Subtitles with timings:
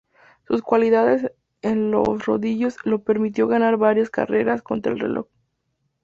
[0.47, 1.31] Sus cualidades
[1.61, 5.27] en los rodillos le permitió ganar varias carreras contra el reloj.